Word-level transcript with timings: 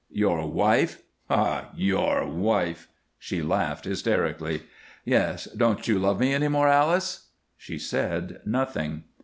"Your 0.09 0.49
wife? 0.49 1.03
Ha! 1.27 1.35
ha! 1.35 1.69
Your 1.75 2.25
wife!" 2.27 2.87
She 3.19 3.43
laughed 3.43 3.85
hysterically. 3.85 4.63
"Yes. 5.05 5.45
Don't 5.55 5.87
you 5.87 5.99
love 5.99 6.19
me 6.21 6.33
any 6.33 6.47
more, 6.47 6.67
Alice?" 6.67 7.27
She 7.55 7.77
said 7.77 8.41
nothing. 8.43 9.03